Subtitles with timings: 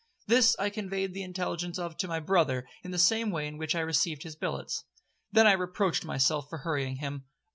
[0.25, 3.75] This I conveyed the intelligence of to my brother in the same way in which
[3.75, 4.83] I received his billets.
[5.31, 7.25] Then I reproached myself for hurrying him.